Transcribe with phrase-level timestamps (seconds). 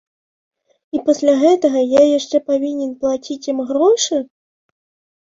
[0.97, 4.15] І пасля гэтага я яшчэ павінен плаціць ім грошы?